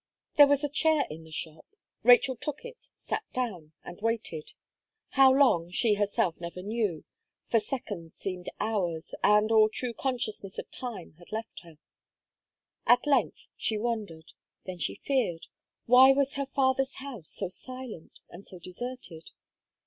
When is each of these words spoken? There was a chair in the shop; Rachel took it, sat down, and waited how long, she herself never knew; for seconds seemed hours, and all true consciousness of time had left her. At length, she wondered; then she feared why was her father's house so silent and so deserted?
There 0.35 0.47
was 0.47 0.63
a 0.63 0.67
chair 0.67 1.05
in 1.11 1.25
the 1.25 1.31
shop; 1.31 1.63
Rachel 2.01 2.35
took 2.35 2.65
it, 2.65 2.87
sat 2.95 3.21
down, 3.33 3.73
and 3.83 4.01
waited 4.01 4.53
how 5.09 5.31
long, 5.31 5.69
she 5.69 5.93
herself 5.93 6.39
never 6.41 6.63
knew; 6.63 7.03
for 7.49 7.59
seconds 7.59 8.15
seemed 8.15 8.49
hours, 8.59 9.13
and 9.23 9.51
all 9.51 9.69
true 9.69 9.93
consciousness 9.93 10.57
of 10.57 10.71
time 10.71 11.13
had 11.19 11.31
left 11.31 11.59
her. 11.59 11.77
At 12.87 13.05
length, 13.05 13.47
she 13.55 13.77
wondered; 13.77 14.33
then 14.65 14.79
she 14.79 14.95
feared 14.95 15.45
why 15.85 16.13
was 16.13 16.33
her 16.33 16.47
father's 16.47 16.95
house 16.95 17.29
so 17.29 17.47
silent 17.49 18.21
and 18.31 18.43
so 18.43 18.57
deserted? 18.57 19.29